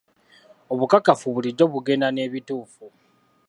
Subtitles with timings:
[0.73, 2.85] Obukakafu bulijjo bugenda n'ebituufu.